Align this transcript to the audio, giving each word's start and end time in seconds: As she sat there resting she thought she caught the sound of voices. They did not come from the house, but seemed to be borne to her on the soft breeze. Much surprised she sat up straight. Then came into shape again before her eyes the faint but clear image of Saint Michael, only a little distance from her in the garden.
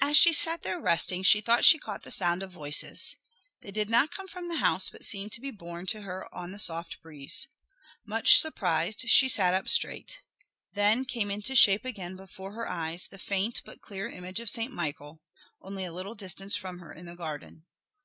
As 0.00 0.16
she 0.16 0.32
sat 0.32 0.62
there 0.62 0.80
resting 0.80 1.22
she 1.22 1.40
thought 1.40 1.64
she 1.64 1.78
caught 1.78 2.02
the 2.02 2.10
sound 2.10 2.42
of 2.42 2.50
voices. 2.50 3.14
They 3.60 3.70
did 3.70 3.88
not 3.88 4.10
come 4.10 4.26
from 4.26 4.48
the 4.48 4.56
house, 4.56 4.90
but 4.90 5.04
seemed 5.04 5.30
to 5.34 5.40
be 5.40 5.52
borne 5.52 5.86
to 5.94 6.02
her 6.02 6.28
on 6.34 6.50
the 6.50 6.58
soft 6.58 7.00
breeze. 7.02 7.46
Much 8.04 8.36
surprised 8.36 9.08
she 9.08 9.28
sat 9.28 9.54
up 9.54 9.68
straight. 9.68 10.18
Then 10.72 11.04
came 11.04 11.30
into 11.30 11.54
shape 11.54 11.84
again 11.84 12.16
before 12.16 12.50
her 12.54 12.68
eyes 12.68 13.06
the 13.06 13.16
faint 13.16 13.62
but 13.64 13.80
clear 13.80 14.08
image 14.08 14.40
of 14.40 14.50
Saint 14.50 14.72
Michael, 14.72 15.22
only 15.62 15.84
a 15.84 15.92
little 15.92 16.16
distance 16.16 16.56
from 16.56 16.80
her 16.80 16.92
in 16.92 17.06
the 17.06 17.14
garden. 17.14 17.64